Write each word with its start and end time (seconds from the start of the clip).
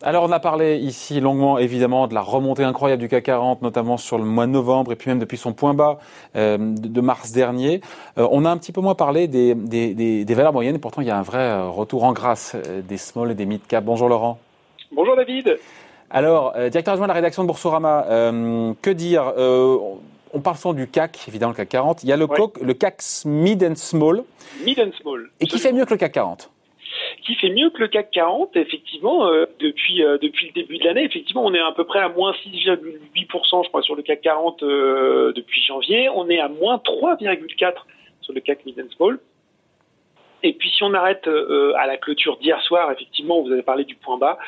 Alors 0.00 0.24
on 0.24 0.32
a 0.32 0.38
parlé 0.38 0.76
ici 0.76 1.20
longuement 1.20 1.58
évidemment 1.58 2.06
de 2.06 2.14
la 2.14 2.20
remontée 2.20 2.62
incroyable 2.62 3.02
du 3.02 3.08
CAC 3.08 3.24
40, 3.24 3.62
notamment 3.62 3.96
sur 3.96 4.16
le 4.16 4.24
mois 4.24 4.46
de 4.46 4.52
novembre 4.52 4.92
et 4.92 4.96
puis 4.96 5.10
même 5.10 5.18
depuis 5.18 5.36
son 5.36 5.52
point 5.52 5.74
bas 5.74 5.98
euh, 6.36 6.56
de, 6.56 7.00
mars 7.00 7.32
dernier. 7.32 7.80
Euh, 8.16 8.26
on 8.30 8.44
a 8.44 8.50
un 8.50 8.56
petit 8.56 8.72
peu 8.72 8.80
moins 8.80 8.94
parlé 8.94 9.26
des, 9.26 9.54
des, 9.54 10.34
valeurs 10.34 10.52
moyennes 10.52 10.76
et 10.76 10.78
pourtant 10.78 11.02
il 11.02 11.08
y 11.08 11.10
a 11.10 11.18
un 11.18 11.22
vrai 11.22 11.40
euh, 11.40 11.68
retour 11.68 12.04
en 12.04 12.12
grâce 12.12 12.56
des 12.88 12.96
small 12.96 13.32
et 13.32 13.34
des 13.34 13.44
mid 13.44 13.60
cap. 13.66 13.84
Bonjour 13.84 14.08
Laurent. 14.08 14.38
Bonjour 14.92 15.16
David. 15.16 15.58
Alors, 16.10 16.54
directeur 16.70 16.94
adjoint 16.94 17.06
de 17.06 17.10
la 17.10 17.14
rédaction 17.14 17.42
de 17.42 17.48
Boursorama, 17.48 18.06
que 18.80 18.90
dire 18.90 19.30
on 20.32 20.40
parle 20.40 20.56
souvent 20.56 20.74
du 20.74 20.88
CAC, 20.88 21.18
évidemment 21.28 21.52
le 21.52 21.56
CAC 21.56 21.68
40. 21.70 22.02
Il 22.02 22.08
y 22.08 22.12
a 22.12 22.16
le, 22.16 22.26
le 22.62 22.74
CAC 22.74 23.02
Mid 23.24 23.62
and 23.64 23.76
Small. 23.76 24.24
Mid 24.64 24.80
and 24.80 24.90
Small. 25.00 25.30
Et 25.40 25.46
qui 25.46 25.58
fait 25.58 25.72
mieux 25.72 25.84
que 25.84 25.90
le 25.90 25.98
CAC 25.98 26.12
40 26.12 26.50
qui 27.24 27.34
fait 27.34 27.50
mieux 27.50 27.70
que 27.70 27.80
le 27.80 27.88
CAC 27.88 28.10
40, 28.10 28.56
effectivement, 28.56 29.26
euh, 29.26 29.46
depuis, 29.60 30.02
euh, 30.02 30.18
depuis 30.20 30.46
le 30.46 30.52
début 30.52 30.78
de 30.78 30.84
l'année. 30.84 31.04
Effectivement, 31.04 31.44
on 31.44 31.52
est 31.54 31.60
à 31.60 31.72
peu 31.72 31.84
près 31.84 32.00
à 32.00 32.08
moins 32.08 32.32
6,8%, 32.44 33.64
je 33.64 33.68
crois, 33.68 33.82
sur 33.82 33.94
le 33.94 34.02
CAC 34.02 34.22
40 34.22 34.62
euh, 34.62 35.32
depuis 35.34 35.62
janvier. 35.62 36.08
On 36.08 36.28
est 36.28 36.40
à 36.40 36.48
moins 36.48 36.76
3,4% 36.76 37.74
sur 38.22 38.32
le 38.32 38.40
CAC 38.40 38.64
Mid 38.66 38.82
Small. 38.96 39.18
Et 40.42 40.52
puis 40.52 40.70
si 40.70 40.82
on 40.84 40.94
arrête 40.94 41.28
à 41.76 41.86
la 41.86 41.96
clôture 41.96 42.36
d'hier 42.38 42.60
soir, 42.62 42.90
effectivement, 42.92 43.42
vous 43.42 43.50
avez 43.52 43.62
parlé 43.62 43.84
du 43.84 43.94
point 43.96 44.18
bas. 44.18 44.38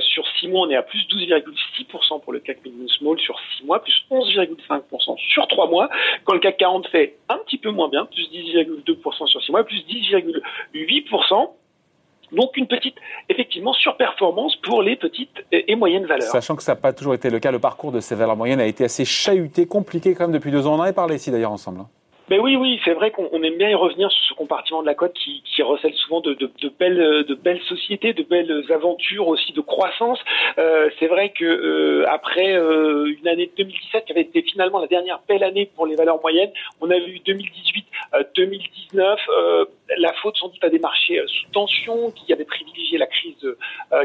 sur 0.00 0.26
6 0.40 0.48
mois, 0.48 0.66
on 0.66 0.70
est 0.70 0.76
à 0.76 0.82
plus 0.82 1.00
12,6% 1.08 2.22
pour 2.22 2.32
le 2.32 2.40
CAC 2.40 2.58
Mid 2.64 2.88
Small 2.98 3.18
sur 3.18 3.38
6 3.58 3.64
mois, 3.66 3.82
plus 3.82 4.04
11,5% 4.10 5.16
sur 5.18 5.48
3 5.48 5.68
mois. 5.68 5.88
Quand 6.24 6.34
le 6.34 6.40
CAC 6.40 6.56
40 6.58 6.88
fait 6.88 7.16
un 7.28 7.38
petit 7.38 7.58
peu 7.58 7.70
moins 7.70 7.88
bien, 7.88 8.06
plus 8.06 8.28
10,2% 8.30 9.26
sur 9.26 9.42
6 9.42 9.52
mois, 9.52 9.64
plus 9.64 9.84
10,8%. 9.88 11.50
Donc 12.32 12.56
une 12.56 12.66
petite, 12.66 12.96
effectivement, 13.28 13.72
surperformance 13.74 14.56
pour 14.56 14.82
les 14.82 14.96
petites 14.96 15.44
et 15.52 15.76
moyennes 15.76 16.06
valeurs. 16.06 16.30
Sachant 16.30 16.56
que 16.56 16.62
ça 16.62 16.72
n'a 16.72 16.80
pas 16.80 16.92
toujours 16.92 17.14
été 17.14 17.30
le 17.30 17.38
cas, 17.38 17.52
le 17.52 17.60
parcours 17.60 17.92
de 17.92 18.00
ces 18.00 18.14
valeurs 18.14 18.36
moyennes 18.36 18.60
a 18.60 18.66
été 18.66 18.82
assez 18.82 19.04
chahuté, 19.04 19.66
compliqué 19.66 20.14
quand 20.14 20.24
même 20.24 20.32
depuis 20.32 20.50
deux 20.50 20.66
ans. 20.66 20.72
On 20.74 20.78
en 20.78 20.82
avait 20.82 20.92
parlé 20.92 21.16
ici 21.16 21.30
d'ailleurs 21.30 21.52
ensemble. 21.52 21.84
Ben 22.30 22.40
oui, 22.40 22.56
oui, 22.56 22.80
c'est 22.86 22.94
vrai 22.94 23.10
qu'on 23.10 23.42
aime 23.42 23.58
bien 23.58 23.68
y 23.68 23.74
revenir 23.74 24.10
sur 24.10 24.28
ce 24.28 24.34
compartiment 24.34 24.80
de 24.80 24.86
la 24.86 24.94
côte 24.94 25.12
qui, 25.12 25.42
recèle 25.62 25.92
souvent 25.94 26.20
de, 26.20 26.32
de, 26.32 26.68
belles, 27.34 27.60
sociétés, 27.68 28.14
de 28.14 28.22
belles 28.22 28.64
aventures 28.72 29.28
aussi 29.28 29.52
de 29.52 29.60
croissance. 29.60 30.18
Euh, 30.58 30.88
c'est 30.98 31.06
vrai 31.06 31.30
que 31.30 31.44
euh, 31.44 32.06
après 32.08 32.54
euh, 32.54 33.14
une 33.18 33.28
année 33.28 33.50
2017 33.56 34.06
qui 34.06 34.12
avait 34.12 34.22
été 34.22 34.42
finalement 34.42 34.78
la 34.78 34.86
dernière 34.86 35.20
belle 35.28 35.44
année 35.44 35.70
pour 35.76 35.86
les 35.86 35.96
valeurs 35.96 36.20
moyennes, 36.22 36.50
on 36.80 36.90
a 36.90 36.98
vu 36.98 37.20
2018, 37.20 37.86
2019, 38.34 39.20
la 39.98 40.12
faute 40.14 40.36
sans 40.38 40.48
doute 40.48 40.64
à 40.64 40.70
des 40.70 40.78
marchés 40.78 41.22
sous 41.26 41.50
tension 41.52 42.10
qui 42.10 42.32
avaient 42.32 42.44
privilégié 42.44 42.96
la 42.96 43.06
crise, 43.06 43.36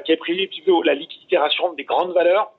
qui 0.04 0.12
avaient 0.12 0.18
privilégié 0.18 0.62
la 0.84 0.94
liquidité 0.94 1.38
rassurante 1.38 1.78
des 1.78 1.86
grandes 1.86 2.14
valeurs. 2.14 2.52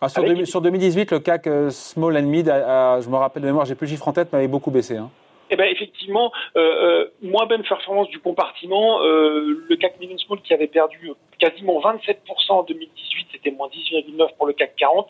Ah, 0.00 0.08
sur, 0.08 0.24
sur, 0.46 0.60
2018, 0.60 1.12
le 1.12 1.20
CAC 1.20 1.46
euh, 1.46 1.70
Small 1.70 2.16
and 2.18 2.22
Mid, 2.22 2.46
je 2.46 3.08
me 3.08 3.16
rappelle 3.16 3.42
de 3.42 3.46
mémoire, 3.48 3.64
j'ai 3.64 3.74
plus 3.74 3.86
le 3.86 3.92
chiffre 3.92 4.06
en 4.08 4.12
tête, 4.12 4.28
mais 4.32 4.38
avait 4.38 4.48
beaucoup 4.48 4.70
baissé. 4.70 4.96
Hein. 4.96 5.10
Eh 5.48 5.56
ben 5.56 5.70
effectivement, 5.70 6.32
euh, 6.56 6.60
euh, 6.60 7.08
moins 7.22 7.46
bonne 7.46 7.62
performance 7.62 8.08
du 8.08 8.18
compartiment. 8.18 8.98
le 9.00 9.76
CAC 9.76 9.98
Mid 10.00 10.18
Small 10.18 10.40
qui 10.42 10.52
avait 10.52 10.66
perdu 10.66 11.12
quasiment 11.38 11.80
27% 11.80 12.16
en 12.48 12.62
2018, 12.64 13.26
c'était 13.32 13.52
moins 13.52 13.68
10,9 13.68 14.36
pour 14.36 14.46
le 14.46 14.52
CAC 14.52 14.74
40. 14.76 15.08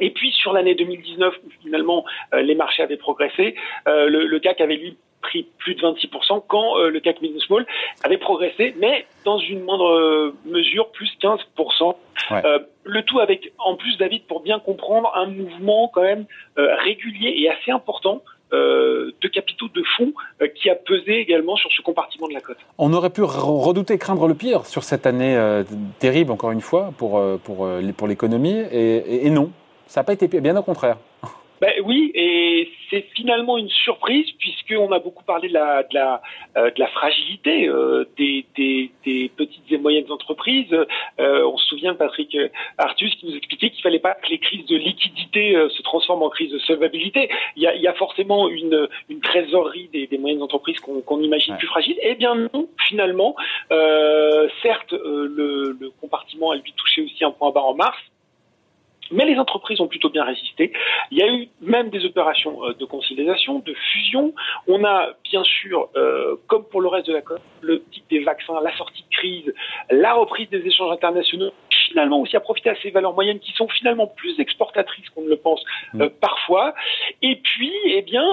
Et 0.00 0.10
puis 0.10 0.30
sur 0.32 0.52
l'année 0.52 0.74
2019, 0.74 1.34
où 1.44 1.50
finalement 1.62 2.04
les 2.32 2.54
marchés 2.54 2.82
avaient 2.82 2.96
progressé, 2.96 3.56
le, 3.86 4.26
le, 4.26 4.38
CAC 4.38 4.60
avait 4.60 4.76
lui 4.76 4.96
pris 5.22 5.46
plus 5.58 5.74
de 5.74 5.80
26% 5.80 6.42
quand 6.48 6.76
le 6.76 7.00
CAC 7.00 7.22
Mid 7.22 7.38
Small 7.40 7.66
avait 8.04 8.18
progressé, 8.18 8.74
mais 8.78 9.06
dans 9.24 9.38
une 9.38 9.62
moindre 9.62 10.32
mesure, 10.44 10.90
plus 10.90 11.10
15%. 11.22 11.94
Euh, 12.32 12.58
le 12.84 13.02
tout 13.02 13.20
avec, 13.20 13.52
en 13.58 13.76
plus, 13.76 13.96
David, 13.98 14.24
pour 14.26 14.42
bien 14.42 14.58
comprendre, 14.58 15.12
un 15.14 15.26
mouvement 15.26 15.90
quand 15.92 16.02
même 16.02 16.26
euh, 16.58 16.74
régulier 16.76 17.34
et 17.38 17.50
assez 17.50 17.70
important 17.70 18.22
euh, 18.52 19.12
de 19.20 19.28
capitaux 19.28 19.68
de 19.68 19.82
fonds 19.96 20.12
qui 20.60 20.68
a 20.68 20.74
pesé 20.74 21.18
également 21.18 21.56
sur 21.56 21.70
ce 21.72 21.80
compartiment 21.82 22.28
de 22.28 22.34
la 22.34 22.40
cote. 22.40 22.58
On 22.78 22.92
aurait 22.92 23.10
pu 23.10 23.22
redouter, 23.22 23.98
craindre 23.98 24.26
le 24.26 24.34
pire 24.34 24.66
sur 24.66 24.84
cette 24.84 25.06
année 25.06 25.62
terrible, 25.98 26.32
encore 26.32 26.52
une 26.52 26.60
fois, 26.60 26.92
pour, 26.98 27.22
pour, 27.44 27.68
pour 27.96 28.06
l'économie, 28.06 28.62
et, 28.70 29.26
et, 29.26 29.30
non, 29.30 29.50
ça 29.86 30.00
n'a 30.00 30.04
pas 30.04 30.12
été 30.12 30.28
pire, 30.28 30.42
bien 30.42 30.56
au 30.56 30.62
contraire. 30.62 30.98
Ben 31.62 31.74
oui, 31.84 32.10
et 32.16 32.68
c'est 32.90 33.06
finalement 33.14 33.56
une 33.56 33.68
surprise 33.68 34.28
puisqu'on 34.40 34.90
a 34.90 34.98
beaucoup 34.98 35.22
parlé 35.22 35.46
de 35.46 35.54
la, 35.54 35.84
de 35.84 35.94
la, 35.94 36.20
euh, 36.56 36.72
de 36.72 36.80
la 36.80 36.88
fragilité 36.88 37.68
euh, 37.68 38.04
des, 38.18 38.44
des, 38.56 38.90
des, 39.04 39.28
petites 39.28 39.70
et 39.70 39.78
moyennes 39.78 40.10
entreprises. 40.10 40.74
Euh, 41.20 41.46
on 41.46 41.56
se 41.56 41.66
souvient, 41.68 41.94
Patrick 41.94 42.36
Artus, 42.78 43.14
qui 43.14 43.26
nous 43.26 43.36
expliquait 43.36 43.70
qu'il 43.70 43.80
fallait 43.80 44.00
pas 44.00 44.14
que 44.14 44.28
les 44.28 44.40
crises 44.40 44.66
de 44.66 44.74
liquidité 44.74 45.54
se 45.70 45.82
transforment 45.82 46.24
en 46.24 46.30
crise 46.30 46.50
de 46.50 46.58
solvabilité. 46.58 47.30
Il 47.54 47.62
y 47.62 47.68
a, 47.68 47.76
il 47.76 47.80
y 47.80 47.86
a 47.86 47.94
forcément 47.94 48.48
une, 48.48 48.88
une 49.08 49.20
trésorerie 49.20 49.88
des, 49.92 50.08
des 50.08 50.18
moyennes 50.18 50.42
entreprises 50.42 50.80
qu'on 50.80 51.20
imagine 51.20 51.56
plus 51.58 51.68
fragile. 51.68 51.96
Eh 52.02 52.16
bien 52.16 52.34
non, 52.34 52.68
finalement, 52.88 53.36
certes, 54.62 54.94
le, 54.94 55.76
le 55.80 55.90
compartiment 56.00 56.50
a 56.50 56.56
lui 56.56 56.72
touché 56.76 57.02
aussi 57.02 57.22
un 57.22 57.30
point 57.30 57.52
bas 57.52 57.62
en 57.62 57.74
mars, 57.74 57.98
mais 59.12 59.24
les 59.24 59.38
entreprises 59.38 59.80
ont 59.80 59.88
plutôt 59.88 60.10
bien 60.10 60.24
résisté. 60.24 60.72
Il 61.10 61.18
y 61.18 61.22
a 61.22 61.32
eu 61.32 61.48
même 61.60 61.90
des 61.90 62.04
opérations 62.04 62.64
euh, 62.64 62.74
de 62.74 62.84
consolidation, 62.84 63.60
de 63.60 63.74
fusion. 63.74 64.34
On 64.66 64.84
a 64.84 65.10
bien 65.24 65.44
sûr, 65.44 65.88
euh, 65.96 66.36
comme 66.48 66.64
pour 66.64 66.80
le 66.80 66.88
reste 66.88 67.06
de 67.06 67.12
la 67.12 67.22
COP, 67.22 67.40
le 67.60 67.82
type 67.92 68.04
des 68.10 68.20
vaccins, 68.20 68.60
la 68.62 68.76
sortie 68.76 69.02
de 69.02 69.16
crise, 69.16 69.54
la 69.90 70.14
reprise 70.14 70.48
des 70.50 70.66
échanges 70.66 70.92
internationaux, 70.92 71.52
finalement 71.88 72.20
aussi 72.20 72.36
à 72.36 72.40
profiter 72.40 72.70
à 72.70 72.76
ces 72.82 72.90
valeurs 72.90 73.14
moyennes 73.14 73.40
qui 73.40 73.52
sont 73.52 73.68
finalement 73.68 74.06
plus 74.06 74.38
exportatrices 74.40 75.08
qu'on 75.10 75.22
ne 75.22 75.28
le 75.28 75.36
pense 75.36 75.62
mmh. 75.94 76.02
euh, 76.02 76.08
parfois. 76.20 76.74
Et 77.20 77.36
puis, 77.36 77.72
eh 77.86 78.02
bien, 78.02 78.24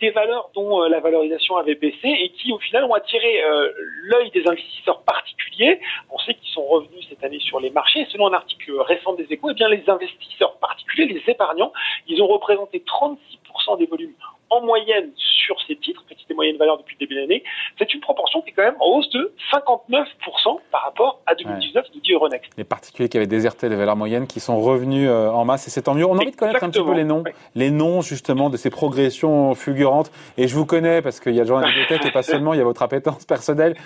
des, 0.00 0.10
valeurs 0.10 0.50
dont 0.54 0.82
euh, 0.82 0.88
la 0.88 1.00
valorisation 1.00 1.56
avait 1.56 1.74
baissé 1.74 2.08
et 2.08 2.30
qui, 2.30 2.52
au 2.52 2.58
final, 2.58 2.84
ont 2.84 2.94
attiré 2.94 3.42
euh, 3.42 3.72
l'œil 4.02 4.30
des 4.30 4.46
investisseurs 4.46 5.02
particuliers. 5.02 5.80
On 6.10 6.18
sait 6.18 6.34
qu'ils 6.34 6.52
sont 6.52 6.66
revenus 6.66 7.06
cette 7.08 7.24
année 7.24 7.40
sur 7.40 7.60
les 7.60 7.70
marchés. 7.70 8.06
Selon 8.10 8.28
un 8.28 8.34
article 8.34 8.72
récent 8.80 9.14
des 9.14 9.26
Échos, 9.30 9.50
eh 9.50 9.54
bien, 9.54 9.68
les 9.68 9.82
investisseurs 9.88 10.58
particuliers, 10.58 11.06
les 11.06 11.22
épargnants, 11.26 11.72
ils 12.06 12.20
ont 12.22 12.26
représenté 12.26 12.80
36% 12.86 13.78
des 13.78 13.86
volumes 13.86 14.14
en 14.50 14.60
moyenne 14.62 15.10
sur 15.16 15.56
ces 15.66 15.76
titres, 15.76 16.04
petites 16.08 16.30
et 16.30 16.34
moyennes 16.34 16.56
valeurs 16.56 16.78
depuis 16.78 16.96
le 16.98 17.06
début 17.06 17.14
de 17.14 17.20
l'année, 17.20 17.42
c'est 17.78 17.92
une 17.94 18.00
proportion 18.00 18.42
qui 18.42 18.50
est 18.50 18.52
quand 18.52 18.62
même 18.62 18.76
en 18.80 18.86
hausse 18.86 19.10
de 19.10 19.32
59% 19.52 20.58
par 20.70 20.82
rapport 20.82 21.20
à 21.26 21.34
2019, 21.34 21.86
nous 21.94 22.00
dit 22.00 22.12
Euronext. 22.12 22.52
Les 22.56 22.64
particuliers 22.64 23.08
qui 23.08 23.16
avaient 23.16 23.26
déserté 23.26 23.68
les 23.68 23.76
valeurs 23.76 23.96
moyennes, 23.96 24.26
qui 24.26 24.40
sont 24.40 24.60
revenus 24.60 25.08
euh, 25.08 25.30
en 25.30 25.44
masse, 25.44 25.66
et 25.66 25.70
c'est 25.70 25.82
tant 25.82 25.94
mieux. 25.94 26.04
On 26.04 26.18
a 26.18 26.22
envie 26.22 26.30
de 26.30 26.36
connaître 26.36 26.62
un 26.62 26.70
petit 26.70 26.82
peu 26.82 26.94
les 26.94 27.04
noms, 27.04 27.24
les 27.54 27.70
noms 27.70 28.00
justement 28.00 28.50
de 28.50 28.56
ces 28.56 28.70
progressions 28.70 29.54
fulgurantes. 29.54 30.10
Et 30.36 30.48
je 30.48 30.54
vous 30.54 30.66
connais 30.66 31.02
parce 31.02 31.20
qu'il 31.20 31.34
y 31.34 31.40
a 31.40 31.44
déjà 31.44 31.54
une 31.54 31.66
bibliothèque 31.66 32.04
et 32.06 32.10
pas 32.10 32.22
seulement, 32.22 32.54
il 32.54 32.58
y 32.58 32.60
a 32.60 32.64
votre 32.64 32.82
appétence 32.82 33.24
personnelle. 33.24 33.76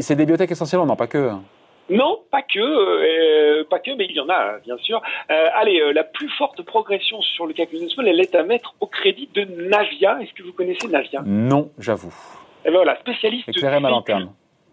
C'est 0.00 0.14
des 0.14 0.22
bibliothèques 0.22 0.50
essentiellement, 0.50 0.86
non 0.86 0.96
pas 0.96 1.06
que. 1.06 1.32
Hein. 1.90 1.94
Non, 1.94 2.20
pas 2.30 2.42
que, 2.42 2.58
euh, 2.58 3.64
pas 3.68 3.78
que, 3.78 3.90
mais 3.96 4.06
il 4.08 4.16
y 4.16 4.20
en 4.20 4.28
a, 4.28 4.58
bien 4.64 4.76
sûr. 4.78 5.00
Euh, 5.30 5.48
allez, 5.54 5.80
euh, 5.80 5.92
la 5.92 6.04
plus 6.04 6.28
forte 6.30 6.62
progression 6.62 7.20
sur 7.22 7.46
le 7.46 7.52
CAC 7.52 7.70
Small, 7.90 8.08
elle 8.08 8.20
est 8.20 8.34
à 8.34 8.42
mettre 8.42 8.74
au 8.80 8.86
crédit 8.86 9.28
de 9.34 9.44
Navia. 9.44 10.18
Est-ce 10.20 10.32
que 10.32 10.42
vous 10.42 10.52
connaissez 10.52 10.88
Navia? 10.88 11.22
Non, 11.24 11.70
j'avoue. 11.78 12.14
Et 12.64 12.70
ben 12.70 12.76
voilà, 12.76 12.96
spécialiste 13.00 13.48
Éclairez 13.48 13.80
ma 13.80 13.90
lanterne 13.90 14.32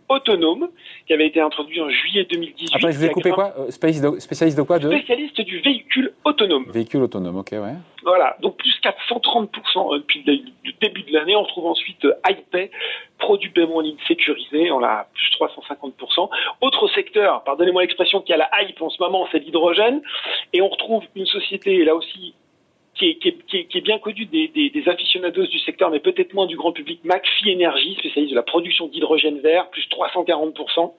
autonome 0.10 0.70
qui 1.08 1.14
avait 1.14 1.28
été 1.28 1.40
introduit 1.42 1.82
en 1.82 1.90
juillet 1.90 2.26
2018. 2.30 2.76
Attends, 2.76 2.92
je 2.92 2.98
vous 2.98 3.06
ai 3.06 3.10
coupé 3.10 3.32
quoi 3.32 3.54
spécialiste 3.70 4.04
de, 4.04 4.20
spécialiste 4.20 4.58
de 4.58 4.64
quoi 4.64 4.80
de 4.80 4.90
Spécialiste 4.90 5.42
du 5.42 5.60
véhicule 5.60 6.14
autonome. 6.24 6.66
Véhicule 6.70 7.04
autonome, 7.04 7.38
ok, 7.38 7.50
ouais. 7.54 7.76
Voilà, 8.04 8.36
donc 8.42 8.58
plus 8.58 8.74
430% 8.84 9.98
depuis 9.98 10.24
le 10.26 10.72
début 10.82 11.04
de 11.04 11.14
l'année. 11.14 11.36
On 11.36 11.44
retrouve 11.44 11.68
ensuite 11.68 12.06
iPay, 12.28 12.70
produit 13.18 13.50
paiement 13.50 13.78
en 13.78 13.82
ligne 13.82 13.98
sécurisé, 14.08 14.72
on 14.72 14.84
a 14.84 15.08
plus 15.14 15.30
350%. 15.40 16.30
Autre 16.62 16.88
secteur, 16.90 17.44
pardonnez-moi 17.44 17.84
l'expression 17.84 18.22
qui 18.22 18.34
a 18.34 18.38
la 18.38 18.50
hype 18.62 18.82
en 18.82 18.90
ce 18.90 19.02
moment, 19.02 19.28
c'est 19.32 19.40
l'hydrogène. 19.40 20.02
Et 20.52 20.62
on 20.62 20.70
retrouve 20.70 21.04
une 21.16 21.26
société, 21.26 21.84
là 21.86 21.96
aussi, 21.96 22.34
qui 22.96 23.10
est, 23.10 23.16
qui, 23.16 23.30
est, 23.30 23.66
qui, 23.66 23.78
est, 23.78 23.82
bien 23.82 23.98
connu 23.98 24.26
des, 24.26 24.48
des, 24.50 24.70
des, 24.70 24.90
aficionados 24.90 25.48
du 25.48 25.60
secteur, 25.60 25.90
mais 25.90 26.00
peut-être 26.00 26.34
moins 26.34 26.46
du 26.46 26.56
grand 26.56 26.72
public, 26.72 27.00
McPhee 27.04 27.56
Energy, 27.56 27.96
spécialiste 27.96 28.32
de 28.32 28.36
la 28.36 28.44
production 28.44 28.88
d'hydrogène 28.88 29.40
vert, 29.40 29.70
plus 29.70 29.88
340%. 29.90 30.94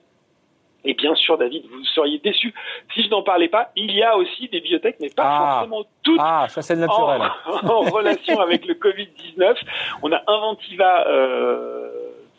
Et 0.85 0.93
bien 0.93 1.15
sûr, 1.15 1.37
David, 1.37 1.63
vous 1.71 1.83
seriez 1.85 2.19
déçu 2.19 2.53
si 2.93 3.03
je 3.03 3.09
n'en 3.09 3.23
parlais 3.23 3.47
pas. 3.47 3.71
Il 3.75 3.91
y 3.91 4.03
a 4.03 4.15
aussi 4.17 4.47
des 4.49 4.61
biotech, 4.61 4.97
mais 4.99 5.09
pas 5.09 5.23
ah, 5.25 5.51
forcément 5.53 5.83
toutes 6.03 6.19
ah, 6.21 6.47
en, 6.87 7.67
en, 7.69 7.81
relation 7.89 8.39
avec 8.39 8.67
le 8.67 8.75
Covid-19. 8.75 9.55
On 10.03 10.11
a 10.11 10.21
Inventiva, 10.27 11.07
euh, 11.07 11.89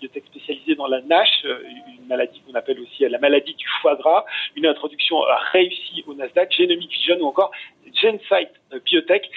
biotech 0.01 0.25
spécialisée 0.27 0.77
dans 0.77 0.87
la 0.87 1.01
NASH, 1.01 1.45
euh, 1.45 1.59
une 1.99 2.07
maladie 2.07 2.41
qu'on 2.47 2.55
appelle 2.55 2.79
aussi 2.79 3.09
la 3.09 3.19
maladie 3.19 3.55
du 3.55 3.67
foie 3.83 3.97
gras, 3.97 4.25
une 4.55 4.67
introduction 4.67 5.17
réussie 5.53 6.05
au 6.07 6.15
Nasdaq, 6.15 6.55
Genomic 6.57 6.93
Vision 6.93 7.17
ou 7.21 7.27
encore 7.27 7.51
Gensight 7.97 8.51
Biotech, 8.85 9.31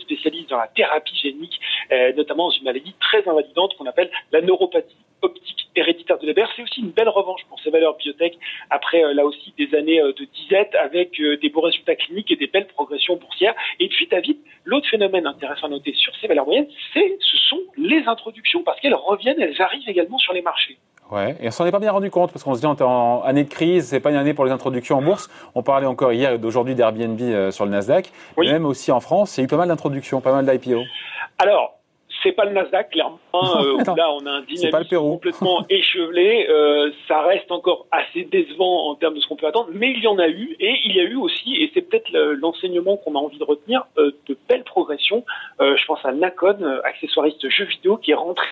spécialiste 0.00 0.50
dans 0.50 0.58
la 0.58 0.68
thérapie 0.68 1.16
génique, 1.16 1.60
notamment 2.16 2.48
dans 2.48 2.54
une 2.56 2.64
maladie 2.64 2.94
très 3.00 3.26
invalidante 3.28 3.76
qu'on 3.76 3.86
appelle 3.86 4.10
la 4.32 4.40
neuropathie 4.40 4.96
optique 5.22 5.68
héréditaire 5.74 6.18
de 6.18 6.26
Leber. 6.26 6.44
C'est 6.54 6.62
aussi 6.62 6.80
une 6.80 6.90
belle 6.90 7.08
revanche 7.08 7.42
pour 7.48 7.58
ces 7.60 7.70
valeurs 7.70 7.96
biotech 7.96 8.38
après 8.70 9.02
là 9.14 9.24
aussi 9.24 9.52
des 9.58 9.74
années 9.74 10.00
de 10.00 10.24
disette 10.24 10.74
avec 10.74 11.20
des 11.20 11.48
beaux 11.48 11.62
résultats 11.62 11.96
cliniques 11.96 12.30
et 12.30 12.36
des 12.36 12.46
belles 12.46 12.66
progressions 12.66 13.16
boursières. 13.16 13.54
Et 13.80 13.88
puis 13.88 14.06
David, 14.06 14.38
l'autre 14.64 14.88
phénomène 14.88 15.26
intéressant 15.26 15.66
à 15.66 15.70
noter 15.70 15.94
sur 15.94 16.14
ces 16.16 16.26
valeurs 16.26 16.46
moyennes, 16.46 16.68
c'est 16.92 17.18
ce 17.20 17.36
sont 17.36 17.60
les 17.76 18.02
introductions 18.06 18.62
parce 18.62 18.80
qu'elles 18.80 18.94
reviennent, 18.94 19.40
elles 19.40 19.60
arrivent 19.60 19.88
également 19.88 20.18
sur 20.18 20.32
les 20.32 20.42
marchés. 20.42 20.76
Ouais, 21.10 21.36
et 21.40 21.48
on 21.48 21.50
s'en 21.52 21.64
est 21.64 21.70
pas 21.70 21.78
bien 21.78 21.92
rendu 21.92 22.10
compte 22.10 22.32
parce 22.32 22.42
qu'on 22.42 22.54
se 22.54 22.60
dit 22.60 22.66
on 22.66 22.74
est 22.74 22.82
en 22.82 23.22
année 23.22 23.44
de 23.44 23.48
crise, 23.48 23.86
c'est 23.86 24.00
pas 24.00 24.10
une 24.10 24.16
année 24.16 24.34
pour 24.34 24.44
les 24.44 24.50
introductions 24.50 24.98
en 24.98 25.02
bourse. 25.02 25.30
On 25.54 25.62
parlait 25.62 25.86
encore 25.86 26.12
hier 26.12 26.32
et 26.32 26.38
d'aujourd'hui 26.38 26.74
d'Airbnb 26.74 27.20
euh, 27.20 27.50
sur 27.52 27.64
le 27.64 27.70
Nasdaq, 27.70 28.10
mais 28.36 28.50
même 28.50 28.66
aussi 28.66 28.90
en 28.90 28.98
France, 28.98 29.36
il 29.36 29.40
y 29.40 29.42
a 29.42 29.44
eu 29.44 29.48
pas 29.48 29.56
mal 29.56 29.68
d'introductions, 29.68 30.20
pas 30.20 30.32
mal 30.32 30.44
d'IPO. 30.44 30.82
Alors, 31.38 31.74
c'est 32.24 32.32
pas 32.32 32.44
le 32.44 32.52
Nasdaq, 32.52 32.90
clairement. 32.90 33.20
Euh, 33.34 33.84
là, 33.96 34.10
on 34.14 34.26
a 34.26 34.30
un 34.30 34.42
dynamisme 34.42 34.96
complètement 34.98 35.64
échevelé. 35.70 36.48
Euh, 36.50 36.90
ça 37.06 37.20
reste 37.20 37.52
encore 37.52 37.86
assez 37.92 38.24
décevant 38.24 38.90
en 38.90 38.96
termes 38.96 39.14
de 39.14 39.20
ce 39.20 39.28
qu'on 39.28 39.36
peut 39.36 39.46
attendre, 39.46 39.68
mais 39.72 39.92
il 39.92 40.02
y 40.02 40.08
en 40.08 40.18
a 40.18 40.26
eu, 40.26 40.56
et 40.58 40.74
il 40.86 40.96
y 40.96 40.98
a 40.98 41.04
eu 41.04 41.14
aussi, 41.14 41.54
et 41.54 41.70
c'est 41.72 41.82
peut-être 41.82 42.10
l'enseignement 42.12 42.96
qu'on 42.96 43.14
a 43.14 43.18
envie 43.18 43.38
de 43.38 43.44
retenir, 43.44 43.86
de 43.96 44.36
belles 44.48 44.64
progressions. 44.64 45.24
je 45.60 45.86
pense 45.86 46.04
à 46.04 46.10
Nacon, 46.10 46.80
accessoiriste 46.82 47.48
jeux 47.48 47.66
vidéo, 47.66 47.96
qui 47.96 48.10
est 48.10 48.14
rentré 48.14 48.46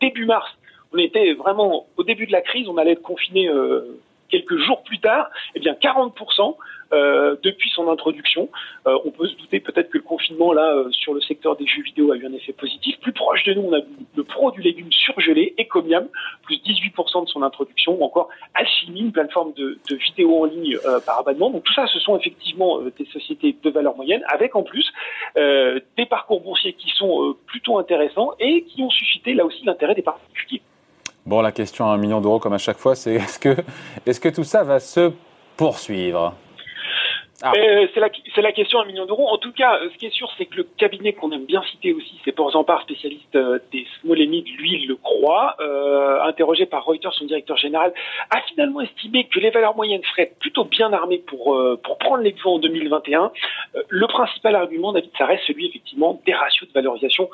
début 0.00 0.24
mars 0.24 0.48
on 0.92 0.98
était 0.98 1.32
vraiment 1.34 1.86
au 1.96 2.02
début 2.02 2.26
de 2.26 2.32
la 2.32 2.40
crise, 2.40 2.68
on 2.68 2.76
allait 2.76 2.92
être 2.92 3.02
confiné 3.02 3.48
euh, 3.48 3.98
quelques 4.28 4.58
jours 4.58 4.82
plus 4.82 4.98
tard, 4.98 5.28
eh 5.54 5.60
bien 5.60 5.74
40% 5.74 6.56
euh, 6.92 7.36
depuis 7.42 7.70
son 7.70 7.88
introduction. 7.88 8.48
Euh, 8.86 8.98
on 9.04 9.10
peut 9.10 9.28
se 9.28 9.36
douter 9.36 9.60
peut-être 9.60 9.90
que 9.90 9.98
le 9.98 10.04
confinement 10.04 10.52
là 10.52 10.84
sur 10.90 11.14
le 11.14 11.20
secteur 11.20 11.56
des 11.56 11.66
jeux 11.66 11.82
vidéo 11.82 12.10
a 12.10 12.16
eu 12.16 12.26
un 12.26 12.32
effet 12.32 12.52
positif. 12.52 12.98
Plus 13.00 13.12
proche 13.12 13.44
de 13.44 13.54
nous, 13.54 13.62
on 13.62 13.72
a 13.72 13.80
le 14.16 14.24
pro 14.24 14.50
du 14.50 14.62
légume 14.62 14.90
surgelé, 14.90 15.54
Ecomiam, 15.58 16.08
plus 16.42 16.56
18% 16.56 17.24
de 17.24 17.28
son 17.28 17.42
introduction, 17.42 18.00
ou 18.00 18.04
encore 18.04 18.28
Alchimie, 18.54 19.00
une 19.00 19.12
plateforme 19.12 19.52
de, 19.52 19.78
de 19.88 19.96
vidéo 19.96 20.42
en 20.42 20.46
ligne 20.46 20.76
par 21.06 21.20
abonnement. 21.20 21.50
Donc 21.50 21.62
tout 21.64 21.74
ça, 21.74 21.86
ce 21.86 22.00
sont 22.00 22.18
effectivement 22.18 22.80
des 22.80 23.06
sociétés 23.06 23.56
de 23.62 23.70
valeur 23.70 23.94
moyenne, 23.96 24.22
avec 24.28 24.56
en 24.56 24.64
plus 24.64 24.92
des 25.36 26.06
parcours 26.06 26.40
boursiers 26.40 26.72
qui 26.72 26.90
sont 26.90 27.36
plutôt 27.46 27.78
intéressants 27.78 28.32
et 28.40 28.64
qui 28.64 28.82
ont 28.82 28.90
suscité 28.90 29.34
là 29.34 29.44
aussi 29.44 29.64
l'intérêt 29.64 29.94
des 29.94 30.02
particuliers. 30.02 30.62
Bon, 31.30 31.42
la 31.42 31.52
question 31.52 31.88
à 31.88 31.94
un 31.94 31.96
million 31.96 32.20
d'euros, 32.20 32.40
comme 32.40 32.54
à 32.54 32.58
chaque 32.58 32.78
fois, 32.78 32.96
c'est 32.96 33.14
est-ce 33.14 33.38
que, 33.38 33.54
est-ce 34.04 34.18
que 34.18 34.30
tout 34.30 34.42
ça 34.42 34.64
va 34.64 34.80
se 34.80 35.12
poursuivre? 35.56 36.34
Ah. 37.42 37.52
Euh, 37.56 37.86
c'est 37.94 38.42
la, 38.42 38.52
question 38.52 38.80
à 38.80 38.82
un 38.82 38.86
million 38.86 39.06
d'euros. 39.06 39.28
En 39.28 39.38
tout 39.38 39.52
cas, 39.52 39.78
ce 39.90 39.96
qui 39.96 40.06
est 40.06 40.14
sûr, 40.14 40.30
c'est 40.36 40.44
que 40.44 40.56
le 40.56 40.64
cabinet 40.64 41.14
qu'on 41.14 41.32
aime 41.32 41.46
bien 41.46 41.62
citer 41.70 41.92
aussi, 41.92 42.20
c'est 42.24 42.32
Porzampar, 42.32 42.82
spécialiste 42.82 43.34
euh, 43.36 43.58
des 43.72 43.86
mid, 44.04 44.46
lui, 44.58 44.82
il 44.82 44.88
le 44.88 44.96
croit. 44.96 45.56
Euh, 45.60 46.22
interrogé 46.22 46.66
par 46.66 46.84
Reuters, 46.84 47.14
son 47.14 47.24
directeur 47.24 47.56
général, 47.56 47.94
a 48.30 48.40
finalement 48.42 48.82
estimé 48.82 49.24
que 49.24 49.38
les 49.38 49.50
valeurs 49.50 49.74
moyennes 49.74 50.02
seraient 50.10 50.32
plutôt 50.38 50.64
bien 50.64 50.92
armées 50.92 51.22
pour, 51.26 51.54
euh, 51.54 51.80
pour 51.82 51.96
prendre 51.98 52.22
les 52.22 52.32
devants 52.32 52.54
en 52.54 52.58
2021. 52.58 53.32
le 53.88 54.06
principal 54.06 54.54
argument, 54.54 54.92
David, 54.92 55.10
ça 55.16 55.26
reste 55.26 55.44
celui 55.46 55.68
effectivement 55.68 56.20
des 56.26 56.34
ratios 56.34 56.68
de 56.68 56.74
valorisation 56.74 57.30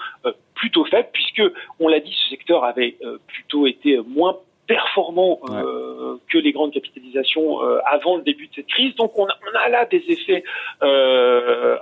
plutôt 0.54 0.84
faibles, 0.84 1.08
puisque, 1.12 1.42
on 1.80 1.88
l'a 1.88 2.00
dit, 2.00 2.12
ce 2.12 2.30
secteur 2.30 2.64
avait 2.64 2.96
plutôt 3.26 3.66
été 3.66 3.98
moins 4.06 4.38
performant 4.66 5.40
euh, 5.50 6.16
que 6.28 6.38
les 6.38 6.52
grandes 6.52 6.72
capitalisations 6.72 7.62
euh, 7.62 7.78
avant 7.84 8.16
le 8.16 8.22
début 8.22 8.48
de 8.48 8.54
cette 8.54 8.66
crise. 8.66 8.94
Donc 8.96 9.18
on 9.18 9.26
a, 9.26 9.34
on 9.52 9.56
a 9.56 9.68
là 9.68 9.84
des 9.86 10.04
effets 10.08 10.44
euh, 10.82 11.76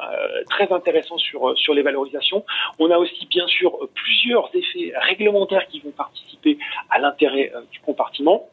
très 0.50 0.72
intéressants 0.72 1.19
sur 1.19 1.56
sur 1.58 1.75
les 1.75 1.82
valorisations. 1.82 2.44
On 2.78 2.90
a 2.90 2.98
aussi 2.98 3.26
bien 3.26 3.46
sûr 3.46 3.78
plusieurs 3.94 4.50
effets 4.54 4.92
réglementaires 4.96 5.66
qui 5.69 5.81
vont 5.81 5.92
participer 5.92 6.58
à 6.90 6.98
l'intérêt 6.98 7.52
du 7.72 7.81
compartiment. 7.81 8.48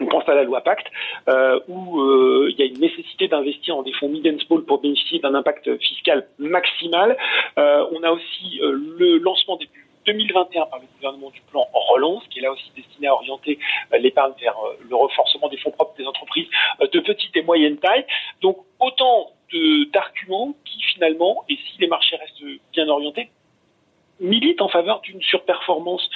On 0.00 0.06
pense 0.06 0.26
à 0.28 0.34
la 0.34 0.44
loi 0.44 0.62
Pacte, 0.62 0.86
euh, 1.28 1.60
où 1.68 2.00
euh, 2.00 2.48
il 2.50 2.58
y 2.58 2.62
a 2.62 2.64
une 2.64 2.80
nécessité 2.80 3.28
d'investir 3.28 3.76
en 3.76 3.82
des 3.82 3.92
fonds 3.92 4.08
mid 4.08 4.26
and 4.26 4.38
small 4.46 4.64
pour 4.64 4.80
bénéficier 4.80 5.18
d'un 5.18 5.34
impact 5.34 5.76
fiscal 5.78 6.26
maximal. 6.38 7.16
Euh, 7.58 7.84
on 7.92 8.02
a 8.02 8.10
aussi 8.10 8.60
le 8.62 9.18
lancement 9.18 9.56
des 9.56 9.66
2021 10.06 10.66
par 10.66 10.78
le 10.78 10.86
gouvernement 10.96 11.30
du 11.30 11.40
plan 11.50 11.66
relance, 11.72 12.22
qui 12.28 12.38
est 12.38 12.42
là 12.42 12.52
aussi 12.52 12.70
destiné 12.76 13.08
à 13.08 13.14
orienter 13.14 13.58
euh, 13.92 13.98
l'épargne 13.98 14.32
vers 14.40 14.56
euh, 14.58 14.76
le 14.88 14.94
renforcement 14.94 15.48
des 15.48 15.56
fonds 15.58 15.70
propres 15.70 15.96
des 15.96 16.06
entreprises 16.06 16.48
euh, 16.80 16.86
de 16.88 17.00
petite 17.00 17.36
et 17.36 17.42
moyenne 17.42 17.76
taille. 17.78 18.04
Donc 18.40 18.58
autant 18.78 19.30
d'arguments 19.92 20.54
qui 20.64 20.80
finalement, 20.94 21.44
et 21.48 21.56
si 21.56 21.80
les 21.80 21.88
marchés 21.88 22.14
restent 22.14 22.40
bien 22.72 22.88
orientés, 22.88 23.30
militent 24.20 24.60
en 24.60 24.68
faveur 24.68 25.00
d'une 25.00 25.20
surperformance 25.22 26.08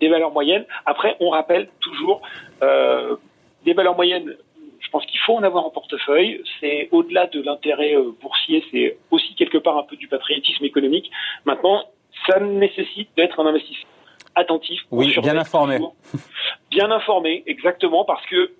des 0.00 0.08
valeurs 0.08 0.32
moyennes. 0.32 0.66
Après, 0.84 1.16
on 1.20 1.30
rappelle 1.30 1.70
toujours 1.80 2.20
des 2.60 3.72
valeurs 3.72 3.96
moyennes 3.96 4.36
je 4.80 4.90
pense 4.90 5.06
qu'il 5.06 5.18
faut 5.20 5.34
en 5.34 5.42
avoir 5.42 5.64
en 5.64 5.70
portefeuille. 5.70 6.42
C'est 6.60 6.90
au-delà 6.92 7.26
de 7.26 7.40
l'intérêt 7.40 7.96
boursier, 8.20 8.62
c'est 8.70 8.98
aussi 9.10 9.34
quelque 9.34 9.56
part 9.56 9.78
un 9.78 9.84
peu 9.84 9.96
du 9.96 10.08
patriotisme 10.08 10.64
économique. 10.64 11.10
Maintenant, 11.46 11.84
ça 12.26 12.40
nécessite 12.40 13.08
d'être 13.16 13.40
un 13.40 13.46
investisseur 13.46 13.88
attentif. 14.34 14.80
Oui, 14.90 15.14
bien 15.22 15.36
informé. 15.36 15.78
Bien 16.70 16.90
informé, 16.90 17.44
exactement, 17.46 18.04
parce 18.04 18.24
que 18.26 18.52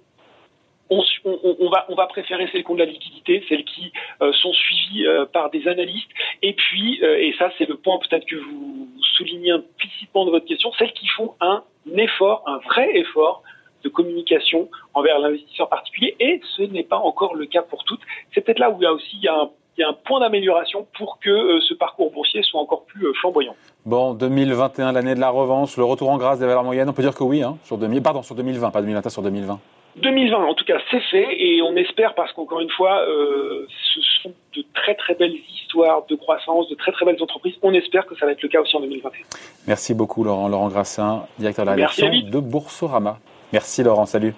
on, 0.90 1.70
va, 1.70 1.86
on 1.88 1.94
va 1.94 2.06
préférer 2.06 2.48
celles 2.52 2.62
qui 2.62 2.70
ont 2.70 2.74
de 2.74 2.80
la 2.80 2.84
liquidité, 2.84 3.44
celles 3.48 3.64
qui 3.64 3.90
euh, 4.20 4.32
sont 4.34 4.52
suivies 4.52 5.06
euh, 5.06 5.24
par 5.24 5.50
des 5.50 5.66
analystes, 5.66 6.10
et 6.42 6.52
puis, 6.52 7.02
euh, 7.02 7.18
et 7.18 7.34
ça 7.38 7.50
c'est 7.56 7.68
le 7.68 7.76
point 7.76 7.98
peut-être 7.98 8.26
que 8.26 8.36
vous 8.36 8.88
soulignez 9.16 9.52
implicitement 9.52 10.26
de 10.26 10.30
votre 10.30 10.46
question, 10.46 10.70
celles 10.78 10.92
qui 10.92 11.06
font 11.08 11.34
un 11.40 11.64
effort, 11.96 12.44
un 12.46 12.58
vrai 12.58 12.96
effort 12.98 13.42
de 13.82 13.88
communication 13.88 14.68
envers 14.92 15.18
l'investisseur 15.18 15.68
particulier, 15.68 16.16
et 16.20 16.40
ce 16.56 16.62
n'est 16.62 16.84
pas 16.84 16.98
encore 16.98 17.34
le 17.34 17.46
cas 17.46 17.62
pour 17.62 17.84
toutes. 17.84 18.00
C'est 18.34 18.42
peut-être 18.42 18.58
là 18.58 18.70
où 18.70 18.76
il 18.78 18.84
y 18.84 18.86
a 18.86 18.92
aussi 18.92 19.16
il 19.16 19.22
y 19.22 19.28
a 19.28 19.34
un 19.34 19.50
il 19.76 19.80
y 19.80 19.84
a 19.84 19.88
un 19.88 19.92
point 19.92 20.20
d'amélioration 20.20 20.86
pour 20.96 21.18
que 21.20 21.30
euh, 21.30 21.60
ce 21.68 21.74
parcours 21.74 22.10
boursier 22.12 22.42
soit 22.42 22.60
encore 22.60 22.84
plus 22.84 23.06
euh, 23.06 23.12
flamboyant. 23.20 23.56
Bon, 23.84 24.14
2021, 24.14 24.92
l'année 24.92 25.14
de 25.14 25.20
la 25.20 25.30
revanche, 25.30 25.76
le 25.76 25.84
retour 25.84 26.10
en 26.10 26.18
grâce 26.18 26.38
des 26.38 26.46
valeurs 26.46 26.64
moyennes, 26.64 26.88
on 26.88 26.92
peut 26.92 27.02
dire 27.02 27.14
que 27.14 27.24
oui, 27.24 27.42
hein, 27.42 27.58
sur 27.64 27.78
2000, 27.78 28.02
pardon, 28.02 28.22
sur 28.22 28.34
2020, 28.34 28.70
pas 28.70 28.80
2021, 28.80 29.10
sur 29.10 29.22
2020. 29.22 29.60
2020, 29.96 30.36
en 30.36 30.54
tout 30.54 30.64
cas, 30.64 30.78
c'est 30.90 31.00
fait 31.10 31.36
et 31.38 31.62
on 31.62 31.76
espère 31.76 32.14
parce 32.14 32.32
qu'encore 32.32 32.60
une 32.60 32.70
fois, 32.70 33.00
euh, 33.08 33.66
ce 33.94 34.00
sont 34.22 34.32
de 34.56 34.64
très 34.74 34.94
très 34.96 35.14
belles 35.14 35.36
histoires 35.48 36.04
de 36.08 36.16
croissance, 36.16 36.68
de 36.68 36.74
très 36.74 36.90
très 36.92 37.04
belles 37.04 37.22
entreprises. 37.22 37.54
On 37.62 37.72
espère 37.72 38.04
que 38.06 38.16
ça 38.16 38.26
va 38.26 38.32
être 38.32 38.42
le 38.42 38.48
cas 38.48 38.60
aussi 38.60 38.76
en 38.76 38.80
2021. 38.80 39.22
Merci 39.68 39.94
beaucoup 39.94 40.24
Laurent, 40.24 40.48
Laurent 40.48 40.68
Grassin, 40.68 41.26
directeur 41.38 41.64
de 41.64 41.70
la 41.70 41.76
direction 41.76 42.08
de 42.08 42.38
Boursorama. 42.40 43.18
Merci 43.52 43.84
Laurent, 43.84 44.06
salut. 44.06 44.34